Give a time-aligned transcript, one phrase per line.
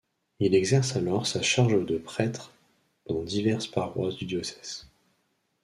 [0.39, 2.51] Il exerce alors sa charge de prêtre
[3.05, 4.87] dans diverses paroisses du diocèse.